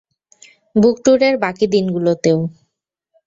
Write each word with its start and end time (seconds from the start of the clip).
বুক 0.75 0.95
ট্যুরের 1.03 1.35
বাকি 1.37 1.65
দিনগুলোতেও। 1.67 2.39